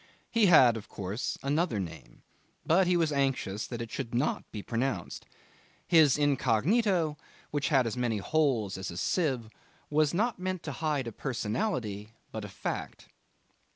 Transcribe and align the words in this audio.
He 0.31 0.47
had, 0.47 0.77
of 0.77 0.89
course, 0.89 1.37
another 1.43 1.79
name, 1.79 2.23
but 2.65 2.87
he 2.87 2.97
was 2.97 3.11
anxious 3.11 3.67
that 3.67 3.83
it 3.83 3.91
should 3.91 4.15
not 4.15 4.51
be 4.51 4.63
pronounced. 4.63 5.27
His 5.85 6.17
incognito, 6.17 7.19
which 7.51 7.69
had 7.69 7.85
as 7.85 7.95
many 7.95 8.17
holes 8.17 8.79
as 8.79 8.89
a 8.89 8.97
sieve, 8.97 9.51
was 9.91 10.11
not 10.11 10.39
meant 10.39 10.63
to 10.63 10.71
hide 10.71 11.05
a 11.05 11.11
personality 11.11 12.13
but 12.31 12.43
a 12.43 12.49
fact. 12.49 13.09